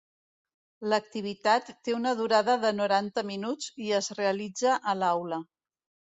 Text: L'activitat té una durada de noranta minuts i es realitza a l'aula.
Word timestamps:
L'activitat 0.93 1.69
té 1.87 1.95
una 1.97 2.13
durada 2.21 2.55
de 2.65 2.73
noranta 2.79 3.25
minuts 3.29 3.69
i 3.89 3.93
es 4.01 4.09
realitza 4.23 4.75
a 4.95 4.99
l'aula. 5.05 5.41